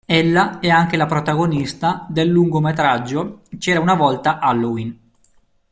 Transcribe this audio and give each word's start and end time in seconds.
Ella 0.07 0.59
è 0.59 0.67
anche 0.67 0.97
la 0.97 1.05
protagonista 1.05 2.07
del 2.09 2.27
lungometraggio 2.27 3.41
"C'era 3.59 3.79
una 3.79 3.93
volta 3.93 4.39
Halloween". 4.39 4.99